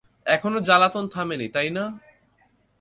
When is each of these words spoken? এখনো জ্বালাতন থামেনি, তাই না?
এখনো 0.25 0.57
জ্বালাতন 0.59 1.05
থামেনি, 1.13 1.47
তাই 1.55 1.69
না? 1.69 1.83